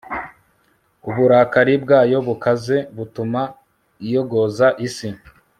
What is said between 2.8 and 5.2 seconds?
butuma iyogoza isi